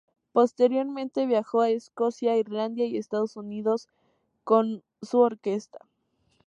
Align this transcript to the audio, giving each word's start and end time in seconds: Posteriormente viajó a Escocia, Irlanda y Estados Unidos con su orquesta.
Posteriormente 0.33 1.27
viajó 1.27 1.61
a 1.61 1.69
Escocia, 1.69 2.35
Irlanda 2.35 2.83
y 2.85 2.97
Estados 2.97 3.35
Unidos 3.37 3.87
con 4.43 4.81
su 5.03 5.19
orquesta. 5.19 5.77